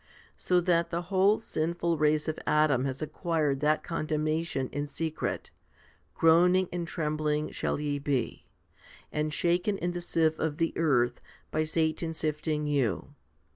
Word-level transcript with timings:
So 0.35 0.61
that 0.61 0.89
the 0.89 1.03
whole 1.13 1.37
sinful 1.39 1.99
race 1.99 2.27
of 2.27 2.39
Adam 2.47 2.85
has 2.85 3.03
acquired 3.03 3.59
that 3.59 3.83
condemnation 3.83 4.67
in 4.71 4.87
secret, 4.87 5.51
Groaning 6.15 6.67
and 6.73 6.87
trembling 6.87 7.51
shall 7.51 7.79
ye 7.79 7.99
be, 7.99 8.47
and 9.11 9.31
shaken 9.31 9.77
in 9.77 9.91
the 9.91 10.01
sieve 10.01 10.39
of 10.39 10.57
the 10.57 10.73
earth, 10.75 11.21
by 11.51 11.61
Satan 11.65 12.15
sifting 12.15 12.65
you. 12.65 13.13